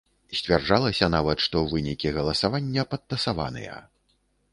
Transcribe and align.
Сцвярджалася 0.37 1.09
нават, 1.15 1.43
што 1.47 1.61
вынікі 1.73 2.13
галасавання 2.15 2.87
падтасаваныя. 2.95 3.77